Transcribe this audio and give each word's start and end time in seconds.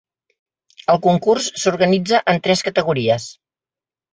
El 0.93 0.99
concurs 1.03 1.49
s’organitza 1.65 2.23
en 2.35 2.41
tres 2.49 2.65
categories. 2.71 3.29